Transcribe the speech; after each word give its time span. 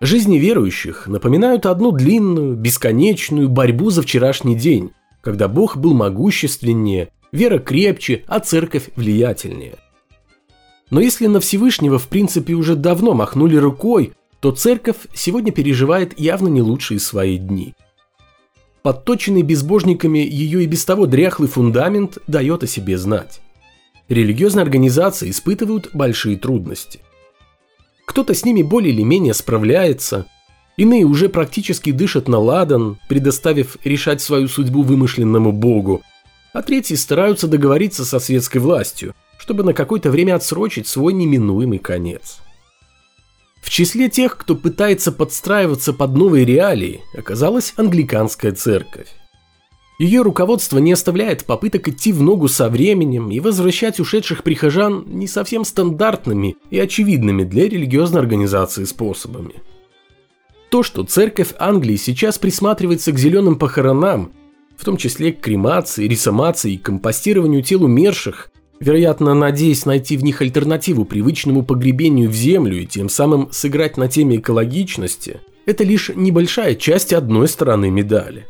Жизни 0.00 0.38
верующих 0.38 1.08
напоминают 1.08 1.66
одну 1.66 1.92
длинную, 1.92 2.56
бесконечную 2.56 3.50
борьбу 3.50 3.90
за 3.90 4.00
вчерашний 4.00 4.54
день, 4.54 4.92
когда 5.20 5.46
Бог 5.46 5.76
был 5.76 5.92
могущественнее, 5.92 7.10
вера 7.32 7.58
крепче, 7.58 8.24
а 8.26 8.40
церковь 8.40 8.88
влиятельнее. 8.96 9.74
Но 10.88 11.00
если 11.00 11.26
на 11.26 11.38
Всевышнего 11.38 11.98
в 11.98 12.08
принципе 12.08 12.54
уже 12.54 12.76
давно 12.76 13.12
махнули 13.12 13.56
рукой, 13.56 14.14
то 14.40 14.52
церковь 14.52 14.96
сегодня 15.12 15.52
переживает 15.52 16.18
явно 16.18 16.48
не 16.48 16.62
лучшие 16.62 16.98
свои 16.98 17.36
дни. 17.36 17.74
Подточенный 18.82 19.42
безбожниками 19.42 20.20
ее 20.20 20.64
и 20.64 20.66
без 20.66 20.86
того 20.86 21.04
дряхлый 21.04 21.50
фундамент 21.50 22.16
дает 22.26 22.62
о 22.62 22.66
себе 22.66 22.96
знать. 22.96 23.42
Религиозные 24.08 24.62
организации 24.62 25.28
испытывают 25.28 25.90
большие 25.92 26.38
трудности. 26.38 27.00
Кто-то 28.10 28.34
с 28.34 28.44
ними 28.44 28.62
более 28.62 28.92
или 28.92 29.02
менее 29.02 29.34
справляется, 29.34 30.26
иные 30.76 31.04
уже 31.04 31.28
практически 31.28 31.92
дышат 31.92 32.26
на 32.26 32.40
ладан, 32.40 32.98
предоставив 33.08 33.76
решать 33.84 34.20
свою 34.20 34.48
судьбу 34.48 34.82
вымышленному 34.82 35.52
богу, 35.52 36.02
а 36.52 36.60
третьи 36.62 36.96
стараются 36.96 37.46
договориться 37.46 38.04
со 38.04 38.18
светской 38.18 38.58
властью, 38.58 39.14
чтобы 39.38 39.62
на 39.62 39.74
какое-то 39.74 40.10
время 40.10 40.34
отсрочить 40.34 40.88
свой 40.88 41.12
неминуемый 41.12 41.78
конец. 41.78 42.38
В 43.62 43.70
числе 43.70 44.10
тех, 44.10 44.36
кто 44.36 44.56
пытается 44.56 45.12
подстраиваться 45.12 45.92
под 45.92 46.16
новые 46.16 46.44
реалии, 46.44 47.02
оказалась 47.16 47.74
англиканская 47.76 48.50
церковь. 48.50 49.06
Ее 50.00 50.22
руководство 50.22 50.78
не 50.78 50.92
оставляет 50.92 51.44
попыток 51.44 51.88
идти 51.88 52.14
в 52.14 52.22
ногу 52.22 52.48
со 52.48 52.70
временем 52.70 53.30
и 53.30 53.38
возвращать 53.38 54.00
ушедших 54.00 54.42
прихожан 54.42 55.04
не 55.06 55.26
совсем 55.26 55.62
стандартными 55.62 56.56
и 56.70 56.78
очевидными 56.78 57.44
для 57.44 57.68
религиозной 57.68 58.22
организации 58.22 58.84
способами. 58.84 59.56
То, 60.70 60.82
что 60.82 61.04
церковь 61.04 61.52
Англии 61.58 61.96
сейчас 61.96 62.38
присматривается 62.38 63.12
к 63.12 63.18
зеленым 63.18 63.56
похоронам, 63.56 64.32
в 64.74 64.86
том 64.86 64.96
числе 64.96 65.34
к 65.34 65.40
кремации, 65.40 66.08
ресомации 66.08 66.72
и 66.72 66.78
компостированию 66.78 67.62
тел 67.62 67.84
умерших, 67.84 68.50
вероятно, 68.80 69.34
надеясь 69.34 69.84
найти 69.84 70.16
в 70.16 70.24
них 70.24 70.40
альтернативу 70.40 71.04
привычному 71.04 71.62
погребению 71.62 72.30
в 72.30 72.34
землю 72.34 72.80
и 72.80 72.86
тем 72.86 73.10
самым 73.10 73.52
сыграть 73.52 73.98
на 73.98 74.08
теме 74.08 74.36
экологичности, 74.36 75.42
это 75.66 75.84
лишь 75.84 76.10
небольшая 76.14 76.74
часть 76.74 77.12
одной 77.12 77.48
стороны 77.48 77.90
медали 77.90 78.46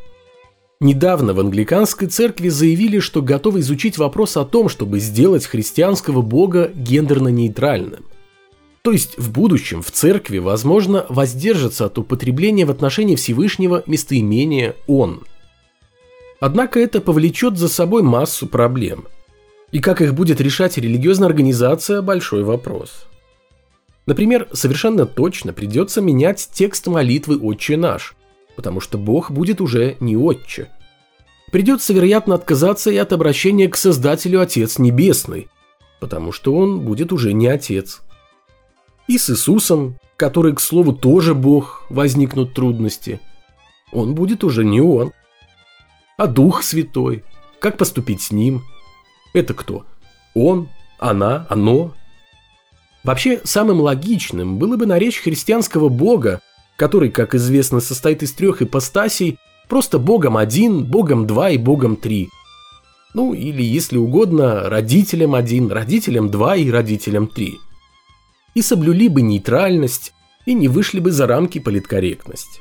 Недавно 0.81 1.35
в 1.35 1.39
англиканской 1.39 2.07
церкви 2.07 2.49
заявили, 2.49 2.97
что 2.97 3.21
готовы 3.21 3.59
изучить 3.59 3.99
вопрос 3.99 4.35
о 4.35 4.45
том, 4.45 4.67
чтобы 4.67 4.99
сделать 4.99 5.45
христианского 5.45 6.23
бога 6.23 6.71
гендерно-нейтральным. 6.73 8.03
То 8.81 8.91
есть 8.91 9.15
в 9.19 9.31
будущем 9.31 9.83
в 9.83 9.91
церкви, 9.91 10.39
возможно, 10.39 11.05
воздержаться 11.07 11.85
от 11.85 11.99
употребления 11.99 12.65
в 12.65 12.71
отношении 12.71 13.15
Всевышнего 13.15 13.83
местоимения 13.85 14.75
«он». 14.87 15.21
Однако 16.39 16.79
это 16.79 16.99
повлечет 16.99 17.59
за 17.59 17.69
собой 17.69 18.01
массу 18.01 18.47
проблем. 18.47 19.05
И 19.71 19.81
как 19.81 20.01
их 20.01 20.15
будет 20.15 20.41
решать 20.41 20.79
религиозная 20.79 21.27
организация– 21.27 22.01
большой 22.01 22.43
вопрос. 22.43 23.05
Например, 24.07 24.47
совершенно 24.51 25.05
точно 25.05 25.53
придется 25.53 26.01
менять 26.01 26.49
текст 26.51 26.87
молитвы 26.87 27.37
«Отче 27.37 27.77
наш», 27.77 28.15
потому 28.55 28.79
что 28.79 28.97
Бог 28.97 29.31
будет 29.31 29.61
уже 29.61 29.97
не 29.99 30.15
отче. 30.17 30.69
Придется, 31.51 31.93
вероятно, 31.93 32.35
отказаться 32.35 32.91
и 32.91 32.97
от 32.97 33.11
обращения 33.11 33.67
к 33.67 33.75
Создателю 33.75 34.41
Отец 34.41 34.79
Небесный, 34.79 35.49
потому 35.99 36.31
что 36.31 36.55
он 36.55 36.81
будет 36.81 37.11
уже 37.11 37.33
не 37.33 37.47
Отец. 37.47 38.01
И 39.07 39.17
с 39.17 39.29
Иисусом, 39.29 39.97
который, 40.15 40.53
к 40.53 40.61
слову, 40.61 40.93
тоже 40.93 41.35
Бог, 41.35 41.85
возникнут 41.89 42.53
трудности. 42.53 43.19
Он 43.91 44.15
будет 44.15 44.43
уже 44.43 44.63
не 44.63 44.79
он. 44.79 45.11
А 46.17 46.27
Дух 46.27 46.63
Святой, 46.63 47.23
как 47.59 47.77
поступить 47.77 48.21
с 48.21 48.31
ним? 48.31 48.63
Это 49.33 49.53
кто? 49.53 49.85
Он? 50.33 50.69
Она? 50.99 51.45
Оно? 51.49 51.93
Вообще, 53.03 53.41
самым 53.43 53.81
логичным 53.81 54.57
было 54.57 54.77
бы 54.77 54.85
наречь 54.85 55.19
христианского 55.19 55.89
Бога 55.89 56.41
который, 56.81 57.11
как 57.11 57.35
известно, 57.35 57.79
состоит 57.79 58.23
из 58.23 58.33
трех 58.33 58.63
ипостасей, 58.63 59.37
просто 59.69 59.99
богом 59.99 60.35
один, 60.35 60.83
богом 60.83 61.27
два 61.27 61.51
и 61.51 61.57
богом 61.59 61.95
три. 61.95 62.27
Ну, 63.13 63.35
или, 63.35 63.61
если 63.61 63.99
угодно, 63.99 64.67
родителем 64.67 65.35
один, 65.35 65.71
родителем 65.71 66.31
два 66.31 66.55
и 66.55 66.71
родителем 66.71 67.27
три. 67.27 67.59
И 68.55 68.63
соблюли 68.63 69.09
бы 69.09 69.21
нейтральность, 69.21 70.11
и 70.47 70.55
не 70.55 70.67
вышли 70.67 70.99
бы 70.99 71.11
за 71.11 71.27
рамки 71.27 71.59
политкорректности. 71.59 72.59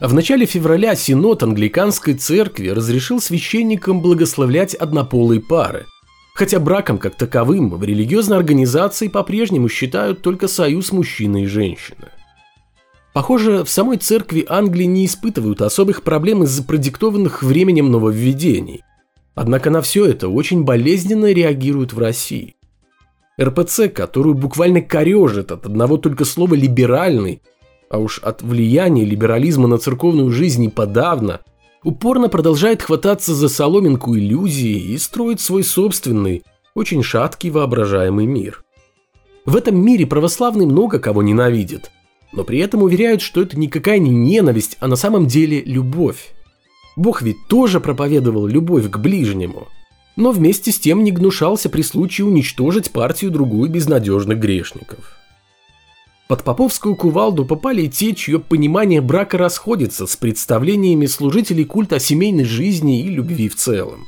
А 0.00 0.08
в 0.08 0.14
начале 0.14 0.44
февраля 0.44 0.96
Синод 0.96 1.44
Англиканской 1.44 2.14
церкви 2.14 2.70
разрешил 2.70 3.20
священникам 3.20 4.02
благословлять 4.02 4.74
однополые 4.74 5.40
пары, 5.40 5.86
хотя 6.34 6.58
браком 6.58 6.98
как 6.98 7.14
таковым 7.14 7.70
в 7.70 7.84
религиозной 7.84 8.38
организации 8.38 9.06
по-прежнему 9.06 9.68
считают 9.68 10.20
только 10.22 10.48
союз 10.48 10.90
мужчины 10.90 11.44
и 11.44 11.46
женщины– 11.46 12.08
Похоже, 13.12 13.62
в 13.62 13.68
самой 13.68 13.98
церкви 13.98 14.46
Англии 14.48 14.84
не 14.84 15.04
испытывают 15.04 15.60
особых 15.60 16.02
проблем 16.02 16.44
из-за 16.44 16.64
продиктованных 16.64 17.42
временем 17.42 17.90
нововведений. 17.90 18.84
Однако 19.34 19.70
на 19.70 19.82
все 19.82 20.06
это 20.06 20.28
очень 20.28 20.64
болезненно 20.64 21.30
реагируют 21.30 21.92
в 21.92 21.98
России. 21.98 22.56
РПЦ, 23.40 23.88
которую 23.94 24.34
буквально 24.34 24.80
корежит 24.80 25.52
от 25.52 25.66
одного 25.66 25.96
только 25.98 26.24
слова 26.24 26.54
«либеральный», 26.54 27.42
а 27.90 27.98
уж 27.98 28.18
от 28.20 28.40
влияния 28.40 29.04
либерализма 29.04 29.68
на 29.68 29.76
церковную 29.76 30.30
жизнь 30.30 30.64
и 30.64 30.68
подавно, 30.68 31.40
упорно 31.82 32.30
продолжает 32.30 32.82
хвататься 32.82 33.34
за 33.34 33.50
соломинку 33.50 34.16
иллюзии 34.16 34.92
и 34.92 34.96
строить 34.96 35.40
свой 35.40 35.64
собственный, 35.64 36.42
очень 36.74 37.02
шаткий 37.02 37.50
воображаемый 37.50 38.24
мир. 38.24 38.64
В 39.44 39.56
этом 39.56 39.78
мире 39.84 40.06
православный 40.06 40.64
много 40.64 40.98
кого 40.98 41.22
ненавидит– 41.22 41.90
но 42.32 42.44
при 42.44 42.58
этом 42.58 42.82
уверяют, 42.82 43.20
что 43.20 43.42
это 43.42 43.58
никакая 43.58 43.98
не 43.98 44.10
ненависть, 44.10 44.76
а 44.80 44.88
на 44.88 44.96
самом 44.96 45.26
деле 45.26 45.62
любовь. 45.62 46.32
Бог 46.96 47.22
ведь 47.22 47.48
тоже 47.48 47.80
проповедовал 47.80 48.46
любовь 48.46 48.90
к 48.90 48.98
ближнему, 48.98 49.68
но 50.16 50.30
вместе 50.32 50.72
с 50.72 50.78
тем 50.78 51.04
не 51.04 51.10
гнушался 51.10 51.68
при 51.68 51.82
случае 51.82 52.26
уничтожить 52.26 52.90
партию 52.90 53.30
другую 53.30 53.70
безнадежных 53.70 54.38
грешников. 54.38 55.18
Под 56.28 56.44
поповскую 56.44 56.96
кувалду 56.96 57.44
попали 57.44 57.88
те, 57.88 58.14
чье 58.14 58.38
понимание 58.38 59.02
брака 59.02 59.36
расходится 59.36 60.06
с 60.06 60.16
представлениями 60.16 61.06
служителей 61.06 61.64
культа 61.64 61.96
о 61.96 62.00
семейной 62.00 62.44
жизни 62.44 63.02
и 63.02 63.08
любви 63.08 63.48
в 63.48 63.56
целом. 63.56 64.06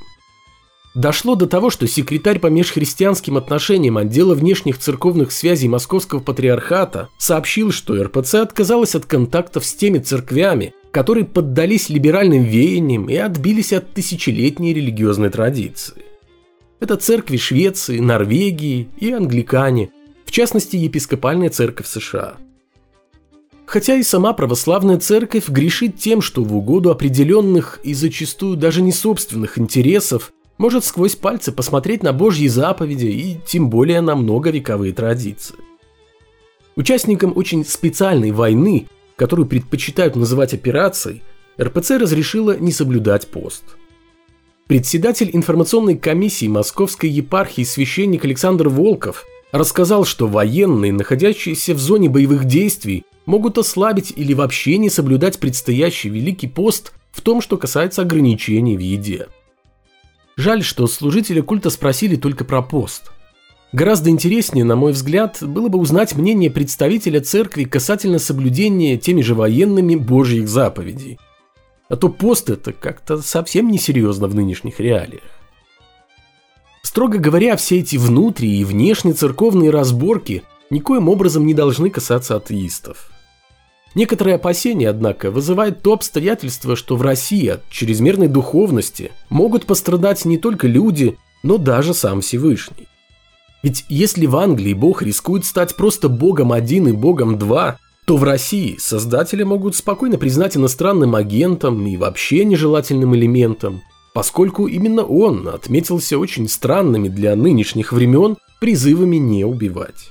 Дошло 0.95 1.35
до 1.35 1.49
того, 1.49 1.71
что 1.71 1.89
секретарь 1.89 2.39
по 2.39 2.47
межхристианским 2.47 3.37
отношениям 3.37 3.99
отдела 3.99 4.35
внешних 4.35 4.79
церковных 4.79 5.33
связей 5.33 5.67
Московского 5.67 6.21
патриархата 6.21 7.09
сообщил, 7.19 7.73
что 7.73 8.01
РПЦ 8.01 8.37
отказалась 8.37 8.95
от 8.95 9.05
контактов 9.05 9.65
с 9.65 9.75
теми 9.75 9.99
церквями, 9.99 10.73
которые 10.93 11.25
поддались 11.25 11.89
либеральным 11.89 12.45
веяниям 12.45 13.09
и 13.09 13.17
отбились 13.17 13.73
от 13.73 13.93
тысячелетней 13.93 14.73
религиозной 14.73 15.31
традиции. 15.31 16.05
Это 16.79 16.97
церкви 16.97 17.39
Швеции, 17.39 17.99
Норвегии 17.99 18.89
и 18.97 19.11
англикане, 19.11 19.91
в 20.25 20.31
частности 20.31 20.77
епископальная 20.77 21.51
церковь 21.51 21.89
США. 21.89 22.35
Хотя 23.67 23.97
и 23.97 24.05
сама 24.05 24.33
православная 24.33 24.99
церковь 24.99 25.49
грешит 25.49 25.99
тем, 25.99 26.21
что 26.21 26.45
в 26.45 26.55
угоду 26.55 26.93
определенных 26.93 27.81
и 27.83 27.95
зачастую 27.95 28.57
даже 28.57 28.83
не 28.83 28.93
собственных 28.93 29.59
интересов 29.59 30.33
может 30.59 30.85
сквозь 30.85 31.17
пальцы 31.17 31.53
посмотреть 31.53 32.03
на 32.03 32.13
божьи 32.13 32.49
заповеди 32.49 33.07
и 33.07 33.37
тем 33.47 33.71
более 33.71 34.01
на 34.01 34.15
многовековые 34.15 34.93
традиции. 34.93 35.57
Участникам 36.77 37.33
очень 37.37 37.65
специальной 37.65 38.33
войны, 38.33 38.89
которую 39.17 39.47
предпочитают 39.47 40.17
называть 40.17 40.55
операцией, 40.55 41.23
РПЦ 41.61 41.93
разрешила 41.93 42.57
не 42.57 42.73
соблюдать 42.73 43.29
пост. 43.29 43.65
Председатель 44.67 45.31
информационной 45.33 45.97
комиссии 45.97 46.49
Московской 46.49 47.11
епархии 47.11 47.63
священник 47.63 48.25
Александр 48.25 48.69
Волков 48.69 49.25
рассказал, 49.53 50.05
что 50.05 50.27
военные, 50.27 50.93
находящиеся 50.93 51.75
в 51.75 51.79
зоне 51.79 52.09
боевых 52.09 52.45
действий, 52.47 53.05
могут 53.27 53.59
ослабить 53.59 54.13
или 54.17 54.35
вообще 54.35 54.79
не 54.79 54.91
соблюдать 54.91 55.39
предстоящий 55.39 56.09
Великий 56.09 56.49
пост 56.49 56.93
в 57.13 57.21
том, 57.21 57.41
что 57.41 57.57
касается 57.57 58.03
ограничений 58.03 58.77
в 58.77 58.81
еде. 58.81 59.29
Жаль, 60.37 60.63
что 60.63 60.87
служители 60.87 61.41
культа 61.41 61.71
спросили 61.71 62.17
только 62.17 62.45
про 62.45 62.63
пост. 62.63 63.13
Гораздо 63.73 64.11
интереснее, 64.11 64.65
на 64.65 64.77
мой 64.77 64.93
взгляд, 64.93 65.39
было 65.41 65.69
бы 65.69 65.79
узнать 65.79 66.15
мнение 66.15 66.51
представителя 66.51 67.21
церкви 67.21 67.65
касательно 67.65 68.19
соблюдения 68.19 68.97
теми 68.97 69.21
же 69.21 69.35
военными 69.35 69.97
божьих 69.97 70.49
заповедей. 70.49 71.19
А 71.89 71.97
то 71.97 72.09
пост 72.09 72.51
это 72.51 72.73
как-то 72.73 73.19
совсем 73.19 73.69
несерьезно 73.71 74.29
в 74.29 74.35
нынешних 74.35 74.81
реалиях. 74.81 75.23
Строго 76.83 77.19
говоря, 77.19 77.57
все 77.57 77.81
эти 77.81 77.97
внутренние 77.97 78.61
и 78.61 78.65
внешние 78.65 79.15
церковные 79.15 79.71
разборки 79.71 80.45
никоим 80.71 81.09
образом 81.09 81.47
не 81.47 81.55
должны 81.55 81.91
касаться 81.91 82.37
атеистов. 82.37 83.11
Некоторые 83.95 84.37
опасения, 84.37 84.89
однако, 84.89 85.31
вызывает 85.31 85.83
то 85.83 85.93
обстоятельство, 85.93 86.75
что 86.75 86.97
в 86.97 87.03
России 87.03 87.47
от 87.49 87.69
чрезмерной 87.71 88.29
духовности 88.29 89.13
могут 89.31 89.67
пострадать 89.67 90.25
не 90.25 90.37
только 90.37 90.67
люди, 90.67 91.17
но 91.45 91.59
даже 91.59 91.95
сам 91.95 92.21
Всевышний. 92.21 92.89
Ведь 93.63 93.85
если 93.89 94.27
в 94.27 94.37
Англии 94.37 94.75
Бог 94.75 95.01
рискует 95.03 95.45
стать 95.45 95.77
просто 95.77 96.09
Богом 96.09 96.53
один 96.53 96.89
и 96.89 96.93
Богом 96.93 97.39
два, 97.39 97.79
то 98.05 98.17
в 98.17 98.25
России 98.25 98.77
создатели 98.79 99.45
могут 99.45 99.77
спокойно 99.77 100.19
признать 100.19 100.57
иностранным 100.57 101.15
агентом 101.15 101.87
и 101.87 101.97
вообще 101.97 102.45
нежелательным 102.45 103.15
элементом, 103.15 103.83
поскольку 104.13 104.67
именно 104.67 105.05
он 105.05 105.49
отметился 105.49 106.19
очень 106.19 106.49
странными 106.49 107.09
для 107.09 107.35
нынешних 107.37 107.93
времен 107.93 108.37
призывами 108.61 109.17
не 109.17 109.45
убивать. 109.45 110.11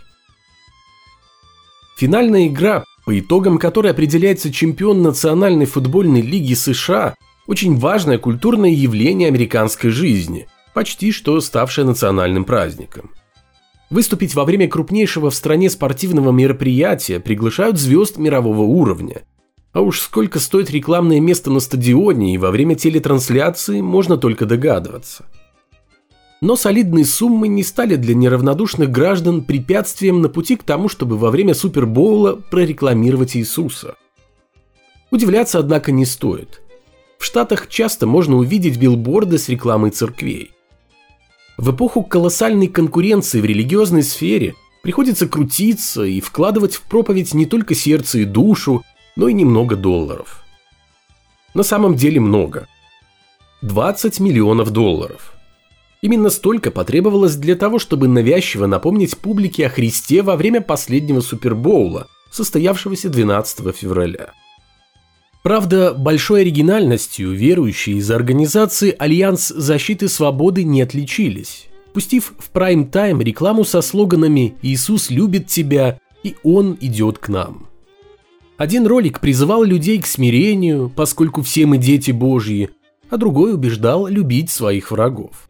Финальная 1.98 2.48
игра 2.48 2.86
по 3.06 3.18
итогам 3.20 3.58
которой 3.58 3.92
определяется 3.92 4.52
чемпион 4.52 5.02
Национальной 5.02 5.66
футбольной 5.66 6.22
лиги 6.22 6.54
США, 6.54 7.16
очень 7.48 7.78
важное 7.78 8.18
культурное 8.18 8.70
явление 8.70 9.28
американской 9.28 9.90
жизни, 9.90 10.48
почти 10.74 11.12
что 11.12 11.40
ставшее 11.42 11.86
национальным 11.86 12.46
праздником. 12.46 13.12
Выступить 13.90 14.34
во 14.34 14.46
время 14.46 14.68
крупнейшего 14.68 15.30
в 15.30 15.36
стране 15.36 15.70
спортивного 15.70 16.32
мероприятия 16.32 17.20
приглашают 17.20 17.78
звезд 17.78 18.18
мирового 18.18 18.62
уровня. 18.62 19.24
А 19.74 19.82
уж 19.82 20.00
сколько 20.00 20.40
стоит 20.40 20.72
рекламное 20.72 21.20
место 21.20 21.52
на 21.52 21.60
стадионе 21.60 22.34
и 22.34 22.38
во 22.38 22.52
время 22.52 22.76
телетрансляции, 22.76 23.82
можно 23.82 24.18
только 24.18 24.46
догадываться– 24.46 25.26
но 26.44 26.58
солидные 26.58 27.06
суммы 27.06 27.48
не 27.48 27.64
стали 27.64 27.96
для 27.96 28.14
неравнодушных 28.14 28.92
граждан 28.92 29.46
препятствием 29.46 30.22
на 30.22 30.28
пути 30.28 30.58
к 30.58 30.64
тому, 30.64 30.90
чтобы 30.90 31.18
во 31.18 31.32
время 31.32 31.54
Супербоула 31.54 32.34
прорекламировать 32.36 33.38
Иисуса. 33.38 33.96
Удивляться, 35.10 35.60
однако, 35.60 35.94
не 35.94 36.06
стоит. 36.06 36.62
В 37.18 37.24
Штатах 37.24 37.70
часто 37.70 38.08
можно 38.08 38.36
увидеть 38.36 38.78
билборды 38.78 39.38
с 39.38 39.48
рекламой 39.48 39.92
церквей. 39.92 40.52
В 41.58 41.74
эпоху 41.74 42.04
колоссальной 42.04 42.68
конкуренции 42.68 43.40
в 43.40 43.46
религиозной 43.46 44.04
сфере 44.04 44.56
приходится 44.82 45.30
крутиться 45.30 46.04
и 46.04 46.20
вкладывать 46.20 46.76
в 46.76 46.82
проповедь 46.82 47.34
не 47.34 47.46
только 47.46 47.74
сердце 47.74 48.20
и 48.20 48.26
душу, 48.26 48.84
но 49.16 49.30
и 49.30 49.34
немного 49.34 49.78
долларов. 49.78 50.44
На 51.54 51.64
самом 51.64 51.96
деле 51.96 52.20
много. 52.20 52.68
20 53.62 54.20
миллионов 54.20 54.72
долларов. 54.72 55.33
Именно 56.04 56.30
столько 56.32 56.70
потребовалось 56.70 57.38
для 57.38 57.56
того, 57.56 57.80
чтобы 57.80 58.10
навязчиво 58.10 58.66
напомнить 58.66 59.18
публике 59.18 59.68
о 59.68 59.70
Христе 59.70 60.22
во 60.22 60.36
время 60.36 60.60
последнего 60.60 61.22
Супербоула, 61.22 62.08
состоявшегося 62.30 63.08
12 63.08 63.74
февраля. 63.74 64.34
Правда, 65.44 65.94
большой 65.94 66.42
оригинальностью 66.42 67.32
верующие 67.32 68.00
из 68.00 68.12
организации 68.12 68.94
Альянс 69.00 69.48
защиты 69.48 70.10
свободы 70.10 70.66
не 70.66 70.82
отличились, 70.82 71.68
пустив 71.94 72.34
в 72.38 72.50
прайм-тайм 72.50 73.22
рекламу 73.22 73.64
со 73.64 73.82
слоганами 73.82 74.56
«Иисус 74.62 75.10
любит 75.10 75.48
тебя» 75.48 76.02
и 76.22 76.36
«Он 76.44 76.78
идет 76.82 77.18
к 77.18 77.30
нам». 77.30 77.70
Один 78.58 78.88
ролик 78.88 79.22
призывал 79.22 79.64
людей 79.64 80.02
к 80.02 80.06
смирению, 80.06 80.92
поскольку 80.94 81.44
все 81.44 81.66
мы 81.66 81.78
дети 81.78 82.12
Божьи, 82.12 82.72
а 83.10 83.16
другой 83.16 83.54
убеждал 83.54 84.08
любить 84.08 84.50
своих 84.50 84.92
врагов. 84.92 85.48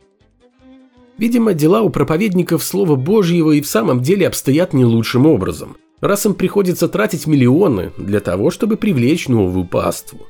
Видимо, 1.18 1.54
дела 1.54 1.81
у 1.81 1.89
проповедников 1.89 2.63
Слова 2.63 2.95
Божьего 2.95 3.51
и 3.51 3.62
в 3.62 3.68
самом 3.68 4.01
деле 4.01 4.27
обстоят 4.27 4.74
не 4.74 4.83
лучшим 4.83 5.25
образом, 5.25 5.77
раз 6.01 6.25
им 6.25 6.33
приходится 6.33 6.88
тратить 6.88 7.27
миллионы 7.27 7.92
для 7.98 8.19
того, 8.19 8.50
чтобы 8.50 8.77
привлечь 8.77 9.27
новую 9.27 9.65
паству. 9.65 10.25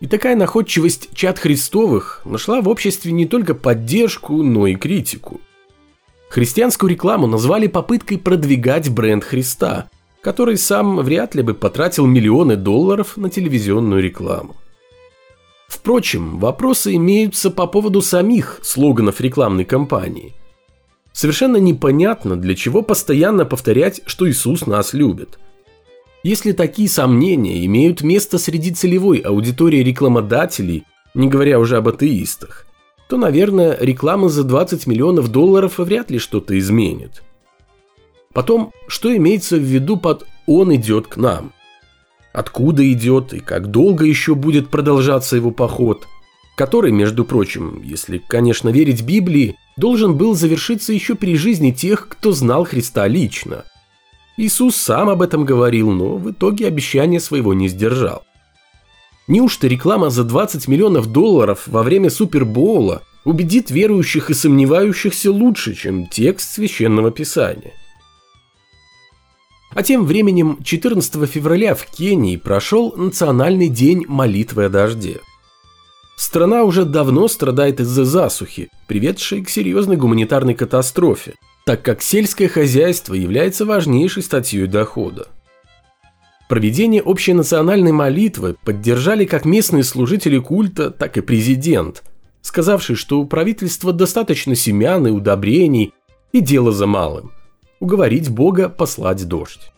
И 0.00 0.06
такая 0.06 0.34
находчивость 0.34 1.10
чад 1.14 1.38
Христовых 1.38 2.22
нашла 2.24 2.62
в 2.62 2.68
обществе 2.68 3.12
не 3.12 3.26
только 3.26 3.54
поддержку, 3.54 4.42
но 4.42 4.66
и 4.66 4.74
критику. 4.74 5.40
Христианскую 6.30 6.90
рекламу 6.90 7.26
назвали 7.26 7.66
попыткой 7.66 8.18
продвигать 8.18 8.88
бренд 8.88 9.24
Христа, 9.24 9.90
который 10.22 10.56
сам 10.56 10.98
вряд 10.98 11.34
ли 11.34 11.42
бы 11.42 11.54
потратил 11.54 12.06
миллионы 12.06 12.56
долларов 12.56 13.16
на 13.16 13.30
телевизионную 13.30 14.02
рекламу. 14.02 14.56
Впрочем, 15.80 16.38
вопросы 16.38 16.96
имеются 16.96 17.50
по 17.50 17.66
поводу 17.66 18.02
самих 18.02 18.60
слоганов 18.62 19.18
рекламной 19.22 19.64
кампании. 19.64 20.34
Совершенно 21.10 21.56
непонятно, 21.56 22.36
для 22.36 22.54
чего 22.54 22.82
постоянно 22.82 23.46
повторять, 23.46 24.02
что 24.04 24.28
Иисус 24.28 24.66
нас 24.66 24.92
любит. 24.92 25.38
Если 26.22 26.52
такие 26.52 26.86
сомнения 26.86 27.64
имеют 27.64 28.02
место 28.02 28.36
среди 28.36 28.72
целевой 28.72 29.20
аудитории 29.20 29.78
рекламодателей, 29.78 30.84
не 31.14 31.28
говоря 31.28 31.58
уже 31.58 31.78
об 31.78 31.88
атеистах, 31.88 32.66
то, 33.08 33.16
наверное, 33.16 33.74
реклама 33.80 34.28
за 34.28 34.44
20 34.44 34.86
миллионов 34.86 35.28
долларов 35.28 35.78
вряд 35.78 36.10
ли 36.10 36.18
что-то 36.18 36.58
изменит. 36.58 37.22
Потом, 38.34 38.74
что 38.86 39.16
имеется 39.16 39.56
в 39.56 39.62
виду 39.62 39.96
под 39.96 40.26
«он 40.46 40.74
идет 40.74 41.06
к 41.06 41.16
нам»? 41.16 41.54
Откуда 42.32 42.90
идет 42.92 43.32
и 43.32 43.40
как 43.40 43.68
долго 43.68 44.04
еще 44.04 44.34
будет 44.34 44.68
продолжаться 44.68 45.36
его 45.36 45.50
поход, 45.50 46.06
который, 46.56 46.92
между 46.92 47.24
прочим, 47.24 47.82
если, 47.82 48.18
конечно, 48.18 48.68
верить 48.68 49.02
Библии, 49.02 49.56
должен 49.76 50.16
был 50.16 50.34
завершиться 50.34 50.92
еще 50.92 51.14
при 51.14 51.36
жизни 51.36 51.70
тех, 51.70 52.08
кто 52.08 52.32
знал 52.32 52.64
Христа 52.64 53.06
лично. 53.08 53.64
Иисус 54.36 54.76
сам 54.76 55.08
об 55.08 55.22
этом 55.22 55.44
говорил, 55.44 55.90
но 55.90 56.16
в 56.16 56.30
итоге 56.30 56.66
обещания 56.66 57.20
своего 57.20 57.54
не 57.54 57.68
сдержал. 57.68 58.24
Неужто 59.26 59.68
реклама 59.68 60.10
за 60.10 60.24
20 60.24 60.66
миллионов 60.66 61.06
долларов 61.06 61.62
во 61.66 61.82
время 61.82 62.10
Супербоула 62.10 63.02
убедит 63.24 63.70
верующих 63.70 64.30
и 64.30 64.34
сомневающихся 64.34 65.30
лучше, 65.30 65.74
чем 65.74 66.06
текст 66.06 66.54
священного 66.54 67.10
писания? 67.10 67.72
А 69.72 69.84
тем 69.84 70.04
временем 70.04 70.58
14 70.64 71.30
февраля 71.30 71.74
в 71.74 71.86
Кении 71.86 72.36
прошел 72.36 72.92
Национальный 72.96 73.68
день 73.68 74.04
молитвы 74.08 74.64
о 74.64 74.68
дожде. 74.68 75.20
Страна 76.16 76.64
уже 76.64 76.84
давно 76.84 77.28
страдает 77.28 77.80
из-за 77.80 78.04
засухи, 78.04 78.68
приведшей 78.88 79.42
к 79.44 79.48
серьезной 79.48 79.96
гуманитарной 79.96 80.54
катастрофе, 80.54 81.34
так 81.64 81.82
как 81.82 82.02
сельское 82.02 82.48
хозяйство 82.48 83.14
является 83.14 83.64
важнейшей 83.64 84.24
статьей 84.24 84.66
дохода. 84.66 85.28
Проведение 86.48 87.00
общенациональной 87.00 87.92
молитвы 87.92 88.56
поддержали 88.64 89.24
как 89.24 89.44
местные 89.44 89.84
служители 89.84 90.38
культа, 90.38 90.90
так 90.90 91.16
и 91.16 91.20
президент, 91.20 92.02
сказавший, 92.42 92.96
что 92.96 93.20
у 93.20 93.24
правительства 93.24 93.92
достаточно 93.92 94.56
семян 94.56 95.06
и 95.06 95.10
удобрений, 95.10 95.94
и 96.32 96.40
дело 96.40 96.72
за 96.72 96.86
малым– 96.86 97.30
уговорить 97.80 98.28
Бога 98.28 98.68
послать 98.68 99.26
дождь. 99.26 99.72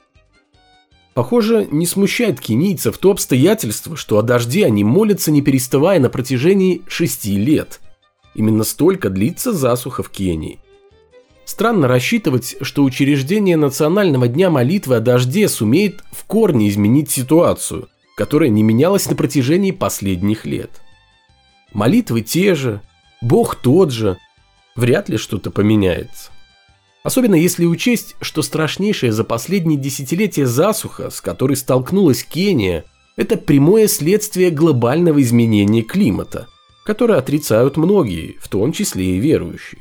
Похоже, 1.15 1.69
не 1.71 1.87
смущает 1.87 2.41
кенийцев 2.41 2.99
то 2.99 3.11
обстоятельство, 3.11 3.97
что 3.97 4.19
о 4.19 4.23
дожде 4.23 4.67
они 4.67 4.83
молятся 4.83 5.31
не 5.31 5.43
переставая 5.43 6.01
на 6.01 6.09
протяжении 6.09 6.83
шести 6.89 7.37
лет. 7.37 7.81
Именно 8.35 8.65
столько 8.65 9.11
длится 9.11 9.53
засуха 9.53 10.03
в 10.03 10.11
Кении. 10.11 10.59
Странно 11.45 11.87
рассчитывать, 11.87 12.57
что 12.63 12.83
учреждение 12.83 13.57
Национального 13.57 14.27
дня 14.27 14.49
молитвы 14.49 14.97
о 14.97 15.01
дожде 15.01 15.49
сумеет 15.49 16.03
в 16.11 16.25
корне 16.25 16.69
изменить 16.69 17.11
ситуацию, 17.11 17.89
которая 18.17 18.49
не 18.49 18.63
менялась 18.63 19.09
на 19.09 19.17
протяжении 19.17 19.71
последних 19.71 20.47
лет. 20.47 20.81
Молитвы 21.75 22.23
те 22.23 22.55
же, 22.55 22.81
Бог 23.21 23.57
тот 23.57 23.91
же, 23.91 24.17
вряд 24.77 25.11
ли 25.11 25.19
что-то 25.19 25.51
поменяется. 25.51 26.31
Особенно 27.03 27.35
если 27.35 27.67
учесть, 27.67 28.15
что 28.21 28.43
страшнейшая 28.43 29.11
за 29.11 29.25
последние 29.25 29.79
десятилетия 29.79 30.47
засуха, 30.47 31.11
с 31.11 31.21
которой 31.21 31.57
столкнулась 31.57 32.23
Кения, 32.23 32.85
это 33.17 33.37
прямое 33.37 33.89
следствие 33.89 34.51
глобального 34.51 35.21
изменения 35.21 35.83
климата, 35.83 36.47
которое 36.87 37.19
отрицают 37.19 37.77
многие, 37.77 38.37
в 38.41 38.49
том 38.49 38.73
числе 38.73 39.17
и 39.17 39.19
верующие. 39.19 39.81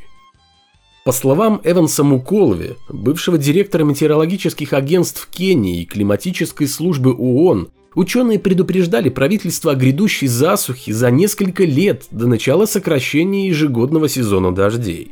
По 1.05 1.11
словам 1.11 1.61
Эванса 1.63 2.03
Муколови, 2.03 2.75
бывшего 2.89 3.37
директора 3.37 3.83
метеорологических 3.83 4.73
агентств 4.73 5.27
Кении 5.31 5.81
и 5.81 5.85
климатической 5.85 6.67
службы 6.67 7.13
ООН, 7.13 7.69
ученые 7.95 8.39
предупреждали 8.39 9.09
правительство 9.09 9.71
о 9.71 9.75
грядущей 9.75 10.27
засухе 10.27 10.93
за 10.93 11.09
несколько 11.09 11.63
лет 11.63 12.05
до 12.11 12.27
начала 12.27 12.65
сокращения 12.65 13.47
ежегодного 13.47 14.09
сезона 14.09 14.53
дождей. 14.53 15.11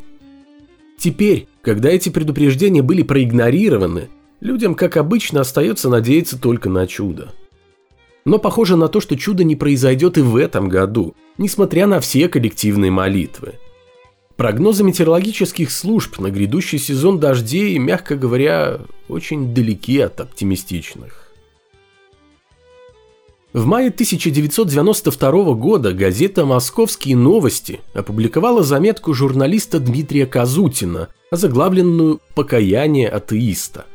Теперь, 0.99 1.47
когда 1.61 1.89
эти 1.89 2.09
предупреждения 2.09 2.81
были 2.81 3.03
проигнорированы, 3.03 4.09
людям, 4.41 4.75
как 4.75 4.97
обычно, 4.97 5.41
остается 5.41 5.89
надеяться 5.89 6.37
только 6.37 6.69
на 6.69 6.85
чудо. 6.87 7.33
Но 8.25 8.37
похоже 8.37 8.75
на 8.75 8.89
то, 8.89 8.99
что 8.99 9.15
чудо 9.15 9.45
не 9.45 9.55
произойдет 9.55 10.17
и 10.17 10.21
в 10.21 10.35
этом 10.35 10.67
году, 10.67 11.15
несмотря 11.37 11.87
на 11.87 12.01
все 12.01 12.27
коллективные 12.27 12.91
молитвы. 12.91 13.53
Прогнозы 14.35 14.83
метеорологических 14.83 15.71
служб 15.71 16.19
на 16.19 16.31
грядущий 16.31 16.77
сезон 16.77 17.17
дождей, 17.19 17.77
мягко 17.77 18.15
говоря, 18.17 18.81
очень 19.07 19.53
далеки 19.53 19.99
от 19.99 20.19
оптимистичных. 20.19 21.28
В 23.51 23.65
мае 23.65 23.87
1992 23.87 25.53
года 25.55 25.91
газета 25.91 26.45
«Московские 26.45 27.15
новости» 27.15 27.79
опубликовала 27.95 28.61
заметку 28.61 29.15
журналиста 29.15 29.79
Дмитрия 29.79 30.27
Казутина, 30.27 31.09
озаглавленную 31.31 32.21
«Покаяние 32.35 33.09
атеиста». 33.09 33.85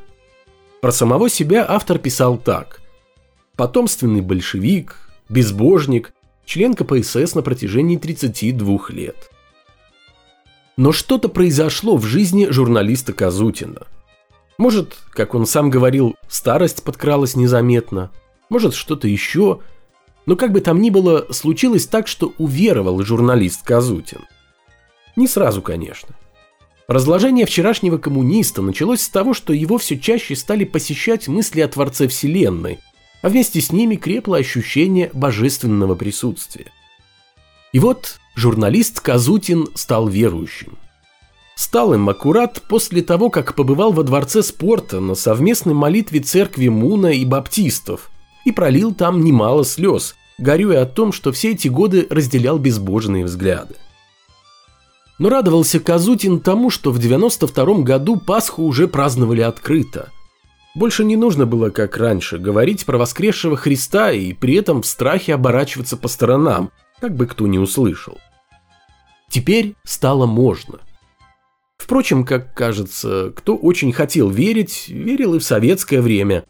Про 0.80 0.90
самого 0.90 1.28
себя 1.28 1.64
автор 1.68 1.98
писал 1.98 2.36
так. 2.36 2.80
«Потомственный 3.54 4.22
большевик, 4.22 4.96
безбожник, 5.28 6.12
член 6.44 6.74
КПСС 6.74 7.36
на 7.36 7.42
протяжении 7.42 7.96
32 7.96 8.78
лет». 8.88 9.30
Но 10.76 10.90
что-то 10.90 11.28
произошло 11.28 11.96
в 11.96 12.04
жизни 12.04 12.48
журналиста 12.50 13.12
Казутина. 13.12 13.82
Может, 14.58 14.96
как 15.10 15.36
он 15.36 15.46
сам 15.46 15.70
говорил, 15.70 16.16
старость 16.28 16.82
подкралась 16.82 17.36
незаметно– 17.36 18.10
может 18.50 18.74
что-то 18.74 19.08
еще. 19.08 19.60
Но 20.26 20.36
как 20.36 20.52
бы 20.52 20.60
там 20.60 20.80
ни 20.80 20.90
было, 20.90 21.26
случилось 21.30 21.86
так, 21.86 22.08
что 22.08 22.32
уверовал 22.38 23.02
журналист 23.02 23.62
Казутин. 23.62 24.20
Не 25.16 25.28
сразу, 25.28 25.62
конечно. 25.62 26.14
Разложение 26.86 27.46
вчерашнего 27.46 27.96
коммуниста 27.96 28.60
началось 28.60 29.00
с 29.00 29.08
того, 29.08 29.32
что 29.32 29.52
его 29.52 29.78
все 29.78 29.98
чаще 29.98 30.36
стали 30.36 30.64
посещать 30.64 31.28
мысли 31.28 31.60
о 31.60 31.68
Творце 31.68 32.08
Вселенной, 32.08 32.78
а 33.22 33.30
вместе 33.30 33.60
с 33.60 33.72
ними 33.72 33.96
крепло 33.96 34.34
ощущение 34.34 35.10
божественного 35.14 35.94
присутствия. 35.94 36.66
И 37.72 37.78
вот 37.78 38.20
журналист 38.34 39.00
Казутин 39.00 39.68
стал 39.74 40.08
верующим. 40.08 40.76
Стал 41.56 41.94
им 41.94 42.08
аккурат 42.08 42.62
после 42.68 43.02
того, 43.02 43.30
как 43.30 43.54
побывал 43.54 43.92
во 43.92 44.02
Дворце 44.02 44.42
спорта 44.42 45.00
на 45.00 45.14
совместной 45.14 45.72
молитве 45.72 46.20
церкви 46.20 46.68
Муна 46.68 47.12
и 47.12 47.24
Баптистов, 47.24 48.10
и 48.44 48.52
пролил 48.52 48.94
там 48.94 49.22
немало 49.22 49.64
слез, 49.64 50.14
горюя 50.38 50.82
о 50.82 50.86
том, 50.86 51.12
что 51.12 51.32
все 51.32 51.52
эти 51.52 51.68
годы 51.68 52.06
разделял 52.10 52.58
безбожные 52.58 53.24
взгляды. 53.24 53.76
Но 55.18 55.28
радовался 55.28 55.78
Казутин 55.78 56.40
тому, 56.40 56.70
что 56.70 56.90
в 56.90 56.98
92 56.98 57.82
году 57.82 58.16
Пасху 58.16 58.62
уже 58.64 58.88
праздновали 58.88 59.42
открыто. 59.42 60.10
Больше 60.74 61.04
не 61.04 61.16
нужно 61.16 61.46
было, 61.46 61.70
как 61.70 61.96
раньше, 61.96 62.38
говорить 62.38 62.84
про 62.84 62.98
воскресшего 62.98 63.56
Христа 63.56 64.10
и 64.10 64.32
при 64.32 64.54
этом 64.54 64.82
в 64.82 64.86
страхе 64.86 65.34
оборачиваться 65.34 65.96
по 65.96 66.08
сторонам, 66.08 66.70
как 67.00 67.14
бы 67.14 67.26
кто 67.26 67.46
ни 67.46 67.58
услышал. 67.58 68.18
Теперь 69.30 69.74
стало 69.84 70.26
можно. 70.26 70.80
Впрочем, 71.76 72.24
как 72.24 72.54
кажется, 72.54 73.32
кто 73.36 73.56
очень 73.56 73.92
хотел 73.92 74.30
верить, 74.30 74.88
верил 74.88 75.34
и 75.34 75.38
в 75.38 75.44
советское 75.44 76.00
время, 76.00 76.44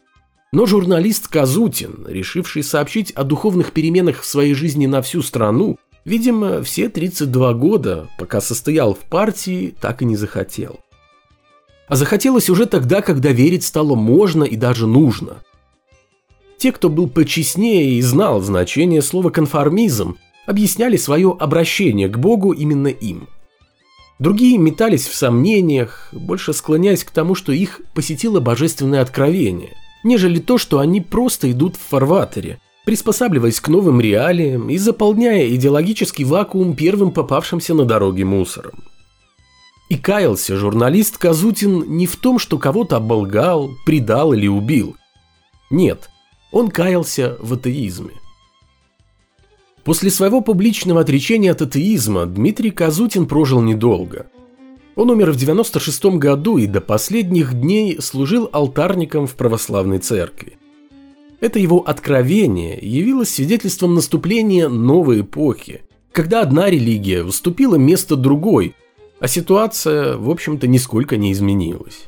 но 0.55 0.65
журналист 0.65 1.27
Казутин, 1.27 2.05
решивший 2.07 2.63
сообщить 2.63 3.11
о 3.11 3.25
духовных 3.25 3.73
переменах 3.73 4.21
в 4.21 4.25
своей 4.25 4.53
жизни 4.53 4.85
на 4.85 5.01
всю 5.01 5.21
страну, 5.21 5.77
видимо, 6.05 6.63
все 6.63 6.87
32 6.87 7.53
года, 7.55 8.07
пока 8.17 8.39
состоял 8.39 8.93
в 8.93 8.99
партии, 8.99 9.75
так 9.81 10.01
и 10.01 10.05
не 10.05 10.15
захотел. 10.15 10.79
А 11.89 11.97
захотелось 11.97 12.49
уже 12.49 12.67
тогда, 12.67 13.01
когда 13.01 13.33
верить 13.33 13.65
стало 13.65 13.95
можно 13.95 14.45
и 14.45 14.55
даже 14.55 14.87
нужно. 14.87 15.43
Те, 16.57 16.71
кто 16.71 16.87
был 16.87 17.09
почестнее 17.09 17.95
и 17.95 18.01
знал 18.01 18.39
значение 18.39 19.01
слова 19.01 19.31
«конформизм», 19.31 20.15
объясняли 20.45 20.95
свое 20.95 21.35
обращение 21.37 22.07
к 22.07 22.17
Богу 22.17 22.53
именно 22.53 22.87
им. 22.87 23.27
Другие 24.19 24.57
метались 24.57 25.05
в 25.05 25.15
сомнениях, 25.15 26.07
больше 26.13 26.53
склоняясь 26.53 27.03
к 27.03 27.11
тому, 27.11 27.35
что 27.35 27.51
их 27.51 27.81
посетило 27.93 28.39
божественное 28.39 29.01
откровение– 29.01 29.75
нежели 30.05 30.39
то, 30.39 30.57
что 30.57 30.79
они 30.79 31.01
просто 31.01 31.51
идут 31.51 31.75
в 31.75 31.79
фарватере, 31.79 32.59
приспосабливаясь 32.85 33.59
к 33.59 33.67
новым 33.67 33.99
реалиям 33.99 34.69
и 34.69 34.77
заполняя 34.77 35.49
идеологический 35.49 36.23
вакуум 36.23 36.75
первым 36.75 37.11
попавшимся 37.11 37.73
на 37.73 37.85
дороге 37.85 38.23
мусором. 38.23 38.83
И 39.89 39.97
каялся 39.97 40.57
журналист 40.57 41.17
Казутин 41.17 41.97
не 41.97 42.05
в 42.05 42.15
том, 42.17 42.39
что 42.39 42.57
кого-то 42.57 42.97
оболгал, 42.97 43.71
предал 43.85 44.33
или 44.33 44.47
убил. 44.47 44.95
Нет, 45.71 46.09
он 46.51 46.69
каялся 46.69 47.35
в 47.39 47.53
атеизме. 47.53 48.13
После 49.83 50.09
своего 50.11 50.41
публичного 50.41 51.01
отречения 51.01 51.51
от 51.51 51.61
атеизма 51.61 52.25
Дмитрий 52.25 52.71
Казутин 52.71 53.25
прожил 53.25 53.61
недолго– 53.61 54.27
он 54.95 55.09
умер 55.11 55.31
в 55.31 55.35
96 55.35 56.05
году 56.17 56.57
и 56.57 56.67
до 56.67 56.81
последних 56.81 57.53
дней 57.53 58.01
служил 58.01 58.49
алтарником 58.51 59.27
в 59.27 59.35
православной 59.35 59.99
церкви. 59.99 60.57
Это 61.41 61.59
его 61.59 61.81
откровение 61.81 62.79
явилось 62.81 63.29
свидетельством 63.29 63.93
наступления 63.93 64.69
новой 64.69 65.21
эпохи, 65.21 65.81
когда 66.11 66.41
одна 66.41 66.69
религия 66.69 67.23
уступила 67.23 67.75
место 67.75 68.15
другой, 68.15 68.73
а 69.19 69.27
ситуация, 69.27 70.17
в 70.17 70.29
общем-то, 70.29 70.65
нисколько 70.67 71.17
не 71.17 71.33
изменилась. 71.33 72.05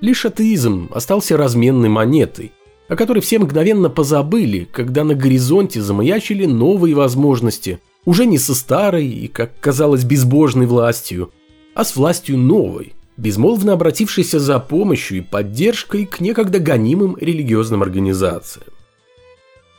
Лишь 0.00 0.24
атеизм 0.24 0.88
остался 0.92 1.36
разменной 1.36 1.88
монетой, 1.88 2.52
о 2.88 2.96
которой 2.96 3.20
все 3.20 3.38
мгновенно 3.38 3.90
позабыли, 3.90 4.66
когда 4.70 5.04
на 5.04 5.14
горизонте 5.14 5.82
замаячили 5.82 6.46
новые 6.46 6.94
возможности, 6.94 7.80
уже 8.06 8.24
не 8.24 8.38
со 8.38 8.54
старой 8.54 9.06
и, 9.06 9.28
как 9.28 9.60
казалось, 9.60 10.04
безбожной 10.04 10.66
властью, 10.66 11.32
а 11.78 11.84
с 11.84 11.94
властью 11.94 12.38
новой, 12.38 12.92
безмолвно 13.16 13.74
обратившейся 13.74 14.40
за 14.40 14.58
помощью 14.58 15.18
и 15.18 15.20
поддержкой 15.20 16.06
к 16.06 16.18
некогда 16.18 16.58
гонимым 16.58 17.16
религиозным 17.20 17.82
организациям. 17.82 18.66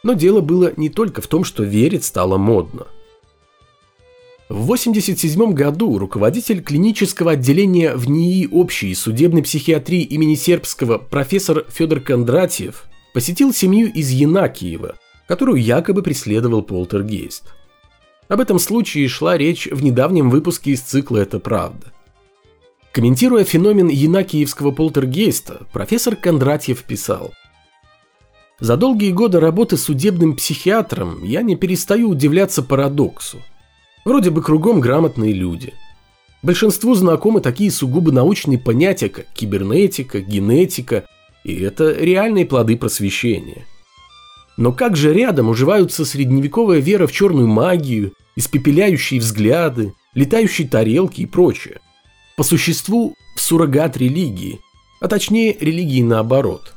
Но 0.01 0.13
дело 0.13 0.39
было 0.39 0.71
не 0.77 0.87
только 0.87 1.21
в 1.21 1.27
том, 1.27 1.43
что 1.43 1.63
верить 1.63 2.05
стало 2.05 2.37
модно. 2.37 2.87
В 4.47 4.63
1987 4.63 5.51
году 5.51 5.97
руководитель 5.97 6.63
клинического 6.63 7.31
отделения 7.31 7.93
в 7.95 8.09
НИИ 8.09 8.47
общей 8.49 8.95
судебной 8.95 9.43
психиатрии 9.43 10.01
имени 10.01 10.35
Сербского 10.35 10.99
профессор 10.99 11.65
Федор 11.67 11.99
Кондратьев 11.99 12.85
посетил 13.13 13.53
семью 13.53 13.91
из 13.91 14.09
Янакиева, 14.09 14.95
которую 15.27 15.61
якобы 15.61 16.01
преследовал 16.01 16.61
полтергейст– 16.61 17.53
об 18.29 18.39
этом 18.39 18.59
случае 18.59 19.07
шла 19.07 19.37
речь 19.37 19.67
в 19.69 19.83
недавнем 19.83 20.29
выпуске 20.29 20.71
из 20.71 20.81
цикла 20.81 21.17
«Это 21.17 21.39
правда». 21.39 21.87
Комментируя 22.91 23.43
феномен 23.43 23.87
янакиевского 23.87 24.71
полтергейста, 24.71 25.67
профессор 25.73 26.15
Кондратьев 26.15 26.83
писал 26.83 27.33
«За 28.59 28.77
долгие 28.77 29.11
годы 29.11 29.39
работы 29.39 29.77
судебным 29.77 30.35
психиатром 30.35 31.23
я 31.23 31.41
не 31.41 31.55
перестаю 31.55 32.09
удивляться 32.09 32.61
парадоксу. 32.61 33.39
Вроде 34.05 34.29
бы 34.29 34.41
кругом 34.41 34.79
грамотные 34.79 35.33
люди. 35.33 35.73
Большинству 36.41 36.93
знакомы 36.93 37.41
такие 37.41 37.71
сугубо 37.71 38.11
научные 38.11 38.59
понятия, 38.59 39.09
как 39.09 39.25
кибернетика, 39.33 40.21
генетика, 40.21 41.05
и 41.43 41.55
это 41.61 41.91
реальные 41.91 42.45
плоды 42.45 42.77
просвещения– 42.77 43.65
но 44.59 44.73
как 44.73 44.97
же 44.97 45.13
рядом 45.13 45.47
уживаются 45.47 46.03
средневековая 46.03 46.79
вера 46.79 47.07
в 47.07 47.13
черную 47.13 47.47
магию, 47.47 48.11
испепеляющие 48.35 49.21
взгляды, 49.21 49.93
летающие 50.13 50.67
тарелки 50.67 51.21
и 51.21 51.25
прочее? 51.25 51.79
По 52.35 52.43
существу, 52.43 53.15
в 53.37 53.39
суррогат 53.39 53.95
религии, 53.95 54.59
а 54.99 55.07
точнее 55.07 55.55
религии 55.61 56.03
наоборот. 56.03 56.73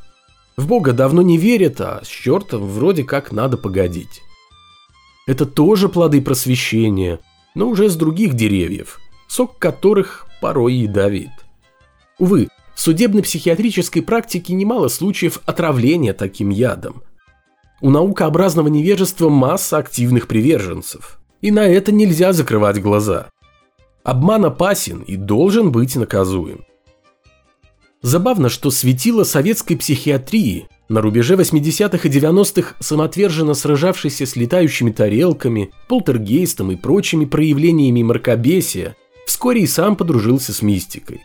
В 0.57 0.69
Бога 0.69 0.93
давно 0.93 1.23
не 1.23 1.39
верят, 1.39 1.81
а 1.81 2.03
с 2.05 2.07
чертом 2.07 2.69
вроде 2.69 3.03
как 3.03 3.33
надо 3.33 3.57
погодить. 3.57 4.23
Это 5.27 5.45
тоже 5.45 5.89
плоды 5.89 6.23
просвещения, 6.23 7.19
но 7.57 7.69
уже 7.69 7.89
с 7.91 7.97
других 7.97 8.35
деревьев, 8.35 9.01
сок 9.27 9.59
которых 9.59 10.29
порой 10.41 10.75
ядовит. 10.75 11.31
Увы, 12.21 12.47
в 12.77 12.81
судебно-психиатрической 12.81 14.03
практике 14.03 14.53
немало 14.53 14.87
случаев 14.87 15.41
отравления 15.47 16.13
таким 16.13 16.51
ядом– 16.51 17.03
у 17.83 17.91
наукообразного 17.91 18.69
невежества 18.69 19.29
масса 19.29 19.77
активных 19.77 20.29
приверженцев. 20.29 21.19
И 21.43 21.51
на 21.51 21.67
это 21.67 21.93
нельзя 21.93 22.33
закрывать 22.33 22.81
глаза. 22.81 23.29
Обман 24.05 24.45
опасен 24.45 25.03
и 25.03 25.17
должен 25.17 25.73
быть 25.73 25.97
наказуем. 25.97 26.65
Забавно, 28.01 28.49
что 28.49 28.71
светило 28.71 29.25
советской 29.25 29.77
психиатрии, 29.77 30.69
на 30.89 31.01
рубеже 31.01 31.35
80-х 31.35 32.09
и 32.09 32.11
90-х 32.11 32.77
самоотверженно 32.81 33.55
сражавшийся 33.55 34.27
с 34.27 34.37
летающими 34.37 34.91
тарелками, 34.91 35.71
полтергейстом 35.89 36.71
и 36.73 36.77
прочими 36.77 37.25
проявлениями 37.25 38.03
мракобесия, 38.03 38.97
вскоре 39.27 39.63
и 39.63 39.67
сам 39.67 39.97
подружился 39.97 40.53
с 40.53 40.63
мистикой. 40.63 41.23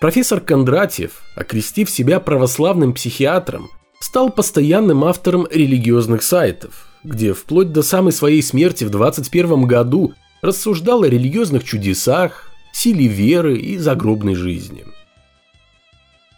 Профессор 0.00 0.40
Кондратьев, 0.40 1.22
окрестив 1.34 1.88
себя 1.90 2.20
православным 2.20 2.92
психиатром, 2.92 3.70
стал 4.00 4.30
постоянным 4.30 5.04
автором 5.04 5.46
религиозных 5.50 6.22
сайтов, 6.22 6.88
где 7.04 7.32
вплоть 7.32 7.72
до 7.72 7.82
самой 7.82 8.12
своей 8.12 8.42
смерти 8.42 8.84
в 8.84 8.90
21 8.90 9.66
году 9.66 10.14
рассуждал 10.42 11.02
о 11.02 11.08
религиозных 11.08 11.64
чудесах, 11.64 12.50
силе 12.72 13.06
веры 13.06 13.56
и 13.56 13.78
загробной 13.78 14.34
жизни. 14.34 14.84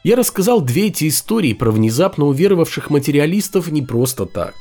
Я 0.04 0.14
рассказал 0.14 0.60
две 0.60 0.86
эти 0.86 1.08
истории 1.08 1.52
про 1.52 1.72
внезапно 1.72 2.26
уверовавших 2.26 2.90
материалистов 2.90 3.68
не 3.72 3.82
просто 3.82 4.26
так. 4.26 4.54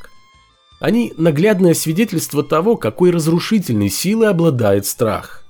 Они 0.79 1.13
наглядное 1.17 1.73
свидетельство 1.73 2.43
того, 2.43 2.75
какой 2.77 3.11
разрушительной 3.11 3.89
силой 3.89 4.29
обладает 4.29 4.87
страх. 4.87 5.44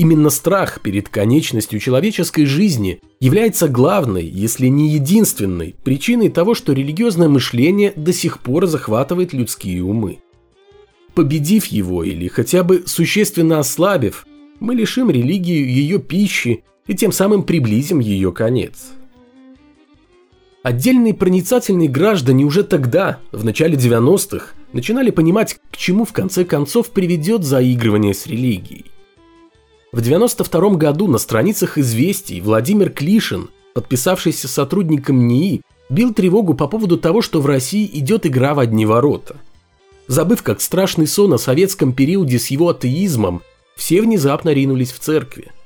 Именно 0.00 0.30
страх 0.30 0.80
перед 0.80 1.10
конечностью 1.10 1.78
человеческой 1.78 2.46
жизни 2.46 3.02
является 3.20 3.68
главной, 3.68 4.24
если 4.24 4.68
не 4.68 4.88
единственной, 4.88 5.74
причиной 5.84 6.30
того, 6.30 6.54
что 6.54 6.72
религиозное 6.72 7.28
мышление 7.28 7.92
до 7.94 8.14
сих 8.14 8.38
пор 8.38 8.64
захватывает 8.64 9.34
людские 9.34 9.84
умы. 9.84 10.20
Победив 11.12 11.66
его 11.66 12.02
или 12.02 12.28
хотя 12.28 12.64
бы 12.64 12.84
существенно 12.86 13.58
ослабив, 13.58 14.26
мы 14.58 14.74
лишим 14.74 15.10
религию 15.10 15.70
ее 15.70 15.98
пищи 15.98 16.64
и 16.86 16.94
тем 16.94 17.12
самым 17.12 17.42
приблизим 17.42 17.98
ее 17.98 18.32
конец. 18.32 18.92
Отдельные 20.62 21.12
проницательные 21.12 21.90
граждане 21.90 22.46
уже 22.46 22.64
тогда, 22.64 23.18
в 23.32 23.44
начале 23.44 23.76
90-х, 23.76 24.54
начинали 24.72 25.10
понимать, 25.10 25.60
к 25.70 25.76
чему 25.76 26.06
в 26.06 26.14
конце 26.14 26.46
концов 26.46 26.88
приведет 26.88 27.44
заигрывание 27.44 28.14
с 28.14 28.26
религией. 28.26 28.86
В 29.92 30.00
92 30.00 30.70
году 30.70 31.08
на 31.08 31.18
страницах 31.18 31.78
«Известий» 31.78 32.40
Владимир 32.40 32.90
Клишин, 32.90 33.50
подписавшийся 33.74 34.48
сотрудником 34.48 35.26
НИИ, 35.26 35.62
бил 35.88 36.14
тревогу 36.14 36.54
по 36.54 36.68
поводу 36.68 36.96
того, 36.96 37.22
что 37.22 37.40
в 37.40 37.46
России 37.46 37.88
идет 37.92 38.26
игра 38.26 38.54
в 38.54 38.60
одни 38.60 38.86
ворота. 38.86 39.36
Забыв 40.06 40.42
как 40.42 40.60
страшный 40.60 41.06
сон 41.06 41.34
о 41.34 41.38
советском 41.38 41.92
периоде 41.92 42.38
с 42.38 42.48
его 42.48 42.68
атеизмом, 42.68 43.42
все 43.76 44.00
внезапно 44.02 44.50
ринулись 44.50 44.92
в 44.92 44.98
церкви– 44.98 45.52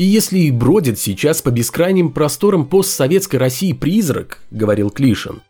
и 0.00 0.04
если 0.04 0.38
и 0.38 0.50
бродит 0.50 0.98
сейчас 0.98 1.42
по 1.42 1.50
бескрайним 1.50 2.12
просторам 2.12 2.64
постсоветской 2.64 3.38
России 3.38 3.74
призрак, 3.74 4.38
говорил 4.50 4.88
Клишин, 4.88 5.42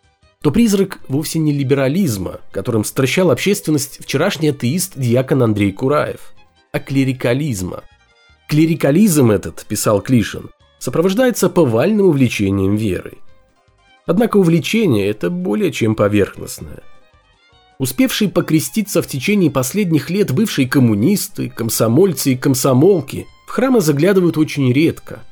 то 0.43 0.51
призрак 0.51 0.99
вовсе 1.07 1.39
не 1.39 1.53
либерализма, 1.53 2.41
которым 2.51 2.83
стращал 2.83 3.31
общественность 3.31 4.03
вчерашний 4.03 4.49
атеист 4.49 4.95
диакон 4.97 5.45
Андрей 5.45 5.71
Кураев, 5.71 6.35
а 6.73 6.79
клерикализма. 6.79 7.85
Клерикализм 8.49 9.31
этот, 9.31 9.65
писал 9.67 10.01
Клишин, 10.01 10.51
сопровождается 10.79 11.49
повальным 11.49 12.07
увлечением 12.07 12.77
верой. 12.77 13.19
Однако 14.07 14.39
увлечение 14.39 15.09
это 15.09 15.31
более 15.31 15.73
чем 15.73 15.95
поверхностное. 15.95 16.83
Успевшие 17.79 18.29
покреститься 18.31 19.03
в 19.03 19.07
течение 19.07 19.51
последних 19.51 20.11
лет 20.11 20.33
бывшие 20.33 20.69
коммунисты, 20.69 21.49
комсомольцы 21.49 22.33
и 22.33 22.37
комсомолки– 22.37 23.27
в 23.51 23.53
храмы 23.53 23.81
заглядывают 23.81 24.39
очень 24.39 24.73
редко, 24.73 25.25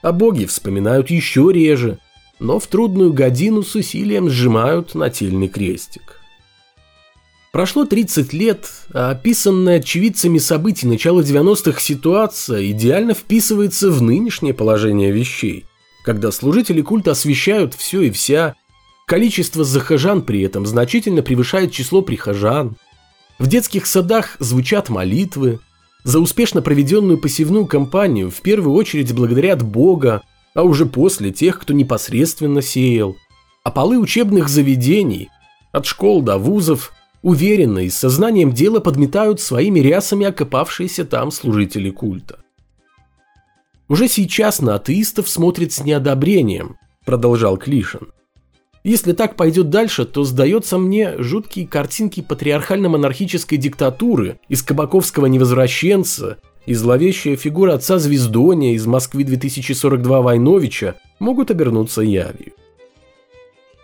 а 0.00 0.10
боги 0.10 0.46
вспоминают 0.46 1.10
еще 1.10 1.50
реже, 1.52 1.98
но 2.38 2.58
в 2.58 2.66
трудную 2.68 3.12
годину 3.12 3.62
с 3.62 3.74
усилием 3.74 4.30
сжимают 4.30 4.94
нательный 4.94 5.48
крестик. 5.48 6.22
Прошло 7.56 7.86
30 7.86 8.34
лет, 8.34 8.70
а 8.92 9.12
описанная 9.12 9.78
очевидцами 9.78 10.36
событий 10.36 10.86
начала 10.86 11.22
90-х 11.22 11.80
ситуация 11.80 12.70
идеально 12.70 13.14
вписывается 13.14 13.90
в 13.90 14.02
нынешнее 14.02 14.52
положение 14.52 15.10
вещей, 15.10 15.64
когда 16.04 16.30
служители 16.32 16.82
культа 16.82 17.12
освещают 17.12 17.72
все 17.72 18.02
и 18.02 18.10
вся, 18.10 18.56
количество 19.06 19.64
захожан 19.64 20.20
при 20.20 20.42
этом 20.42 20.66
значительно 20.66 21.22
превышает 21.22 21.72
число 21.72 22.02
прихожан, 22.02 22.76
в 23.38 23.46
детских 23.46 23.86
садах 23.86 24.36
звучат 24.38 24.90
молитвы, 24.90 25.60
за 26.04 26.20
успешно 26.20 26.60
проведенную 26.60 27.16
посевную 27.16 27.64
кампанию 27.64 28.30
в 28.30 28.42
первую 28.42 28.74
очередь 28.74 29.14
благодарят 29.14 29.62
Бога, 29.62 30.24
а 30.52 30.62
уже 30.62 30.84
после 30.84 31.32
тех, 31.32 31.58
кто 31.58 31.72
непосредственно 31.72 32.60
сеял. 32.60 33.16
А 33.64 33.70
полы 33.70 33.96
учебных 33.98 34.50
заведений, 34.50 35.30
от 35.72 35.86
школ 35.86 36.20
до 36.20 36.36
вузов, 36.36 36.92
уверенно 37.26 37.80
и 37.80 37.90
с 37.90 37.98
сознанием 37.98 38.52
дела 38.52 38.78
подметают 38.78 39.40
своими 39.40 39.80
рясами 39.80 40.26
окопавшиеся 40.26 41.04
там 41.04 41.32
служители 41.32 41.90
культа. 41.90 42.38
Уже 43.88 44.06
сейчас 44.06 44.60
на 44.60 44.76
атеистов 44.76 45.28
смотрят 45.28 45.72
с 45.72 45.82
неодобрением, 45.82 46.76
продолжал 47.04 47.56
Клишин. 47.56 48.12
Если 48.84 49.12
так 49.12 49.34
пойдет 49.34 49.70
дальше, 49.70 50.04
то 50.04 50.22
сдается 50.22 50.78
мне 50.78 51.20
жуткие 51.20 51.66
картинки 51.66 52.20
патриархально-монархической 52.20 53.58
диктатуры 53.58 54.38
из 54.48 54.62
Кабаковского 54.62 55.26
невозвращенца 55.26 56.38
и 56.64 56.74
зловещая 56.74 57.34
фигура 57.34 57.74
отца 57.74 57.98
Звездония 57.98 58.74
из 58.74 58.86
Москвы 58.86 59.24
2042 59.24 60.22
Войновича 60.22 60.94
могут 61.18 61.50
обернуться 61.50 62.02
явью. 62.02 62.52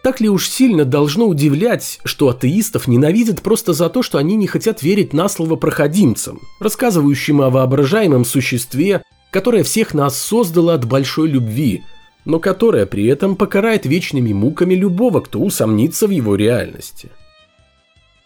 Так 0.02 0.20
ли 0.20 0.28
уж 0.28 0.48
сильно 0.48 0.84
должно 0.84 1.26
удивлять, 1.26 2.00
что 2.04 2.28
атеистов 2.28 2.88
ненавидят 2.88 3.40
просто 3.40 3.72
за 3.72 3.88
то, 3.88 4.02
что 4.02 4.18
они 4.18 4.34
не 4.34 4.46
хотят 4.46 4.82
верить 4.82 5.12
на 5.12 5.28
слово 5.28 5.56
проходимцам, 5.56 6.40
рассказывающим 6.60 7.40
о 7.40 7.50
воображаемом 7.50 8.24
существе, 8.24 9.02
которое 9.30 9.62
всех 9.62 9.94
нас 9.94 10.16
создало 10.18 10.74
от 10.74 10.84
большой 10.84 11.28
любви– 11.28 11.82
но 12.24 12.38
которая 12.38 12.86
при 12.86 13.06
этом 13.06 13.36
покарает 13.36 13.86
вечными 13.86 14.32
муками 14.32 14.74
любого, 14.74 15.20
кто 15.20 15.40
усомнится 15.40 16.06
в 16.06 16.10
его 16.10 16.36
реальности. 16.36 17.10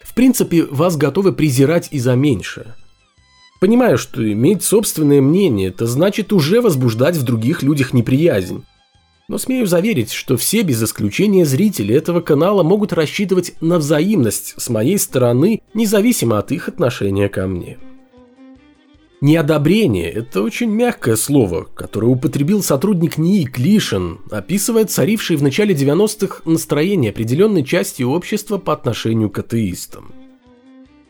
В 0.00 0.14
принципе, 0.14 0.64
вас 0.64 0.96
готовы 0.96 1.32
презирать 1.32 1.88
и 1.90 1.98
за 1.98 2.14
меньшее. 2.14 2.74
Понимаю, 3.60 3.96
что 3.96 4.30
иметь 4.30 4.62
собственное 4.62 5.20
мнение– 5.20 5.68
это 5.70 5.86
значит 5.86 6.32
уже 6.32 6.60
возбуждать 6.60 7.16
в 7.16 7.22
других 7.22 7.62
людях 7.62 7.92
неприязнь. 7.92 8.64
Но 9.28 9.38
смею 9.38 9.66
заверить, 9.66 10.12
что 10.12 10.36
все 10.36 10.62
без 10.62 10.82
исключения 10.82 11.44
зрители 11.44 11.94
этого 11.94 12.20
канала 12.20 12.62
могут 12.62 12.92
рассчитывать 12.92 13.54
на 13.60 13.78
взаимность 13.78 14.54
с 14.56 14.68
моей 14.68 14.98
стороны, 14.98 15.62
независимо 15.74 16.38
от 16.38 16.52
их 16.52 16.68
отношения 16.68 17.28
ко 17.28 17.48
мне. 17.48 17.78
Неодобрение– 19.20 20.10
это 20.12 20.42
очень 20.42 20.70
мягкое 20.70 21.16
слово, 21.16 21.66
которое 21.74 22.08
употребил 22.08 22.62
сотрудник 22.62 23.16
НИИ 23.16 23.46
Клишин, 23.46 24.18
описывая 24.30 24.84
царившее 24.84 25.38
в 25.38 25.42
начале 25.42 25.74
90-х 25.74 26.42
настроение 26.44 27.10
определенной 27.10 27.64
части 27.64 28.02
общества 28.02 28.58
по 28.58 28.74
отношению 28.74 29.30
к 29.30 29.38
атеистам. 29.38 30.12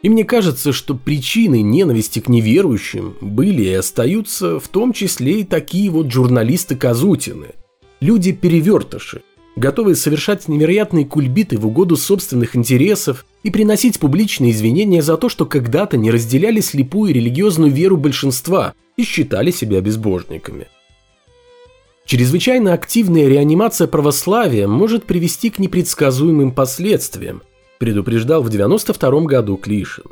И 0.02 0.08
мне 0.08 0.24
кажется, 0.24 0.72
что 0.72 0.94
причиной 0.94 1.62
ненависти 1.62 2.20
к 2.20 2.28
неверующим 2.28 3.16
были 3.20 3.64
и 3.64 3.72
остаются 3.72 4.60
в 4.60 4.68
том 4.68 4.92
числе 4.92 5.40
и 5.40 5.44
такие 5.44 5.90
вот 5.90 6.10
журналисты-казутины, 6.10 7.56
люди-перевертыши, 8.00 9.22
готовые 9.56 9.96
совершать 9.96 10.48
невероятные 10.48 11.06
кульбиты 11.06 11.58
в 11.58 11.66
угоду 11.66 11.96
собственных 11.96 12.54
интересов 12.54 13.26
и 13.42 13.50
приносить 13.50 13.98
публичные 13.98 14.52
извинения 14.52 15.02
за 15.02 15.16
то, 15.16 15.28
что 15.28 15.46
когда-то 15.46 15.96
не 15.96 16.10
разделяли 16.10 16.60
слепую 16.60 17.14
религиозную 17.14 17.72
веру 17.72 17.96
большинства 17.96 18.74
и 18.96 19.02
считали 19.02 19.50
себя 19.50 19.80
безбожниками. 19.80 20.68
Чрезвычайно 22.04 22.72
активная 22.72 23.26
реанимация 23.26 23.88
православия 23.88 24.68
может 24.68 25.04
привести 25.04 25.50
к 25.50 25.58
непредсказуемым 25.58 26.52
последствиям, 26.52 27.42
предупреждал 27.78 28.42
в 28.42 28.50
92 28.50 29.22
году 29.22 29.56
Клишин. 29.56 30.04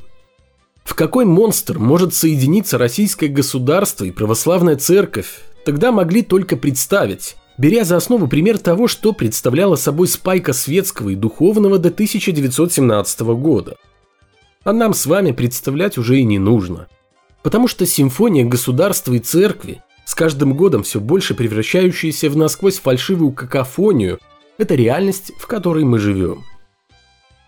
В 0.82 0.94
какой 0.94 1.24
монстр 1.24 1.78
может 1.78 2.12
соединиться 2.12 2.78
российское 2.78 3.28
государство 3.28 4.04
и 4.04 4.10
православная 4.10 4.76
церковь, 4.76 5.40
тогда 5.64 5.92
могли 5.92 6.22
только 6.22 6.56
представить, 6.56 7.36
беря 7.58 7.84
за 7.84 7.96
основу 7.96 8.28
пример 8.28 8.58
того, 8.58 8.88
что 8.88 9.12
представляла 9.12 9.76
собой 9.76 10.08
спайка 10.08 10.52
светского 10.52 11.10
и 11.10 11.14
духовного 11.14 11.78
до 11.78 11.88
1917 11.88 13.20
года. 13.20 13.76
А 14.64 14.72
нам 14.72 14.94
с 14.94 15.06
вами 15.06 15.32
представлять 15.32 15.98
уже 15.98 16.18
и 16.18 16.24
не 16.24 16.38
нужно. 16.38 16.88
Потому 17.42 17.68
что 17.68 17.86
симфония 17.86 18.44
государства 18.44 19.12
и 19.12 19.18
церкви, 19.18 19.82
с 20.06 20.14
каждым 20.14 20.54
годом 20.54 20.82
все 20.82 21.00
больше 21.00 21.34
превращающаяся 21.34 22.30
в 22.30 22.36
насквозь 22.36 22.78
фальшивую 22.78 23.32
какофонию, 23.32 24.18
это 24.56 24.74
реальность, 24.74 25.32
в 25.38 25.46
которой 25.46 25.84
мы 25.84 25.98
живем. 25.98 26.44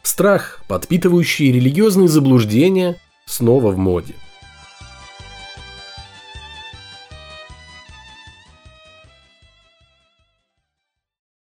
Страх, 0.02 0.60
подпитывающий 0.68 1.52
религиозные 1.52 2.08
заблуждения, 2.08 3.00
снова 3.24 3.70
в 3.70 3.78
моде. 3.78 4.14